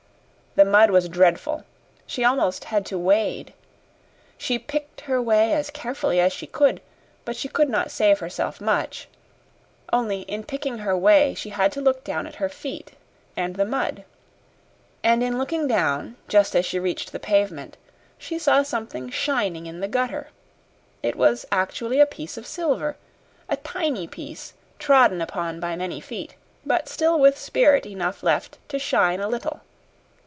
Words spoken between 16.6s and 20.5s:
she reached the pavement she saw something shining in the gutter.